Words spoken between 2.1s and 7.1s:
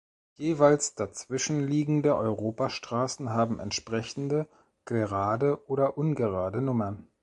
Europastraßen haben entsprechende gerade oder ungerade Nummern.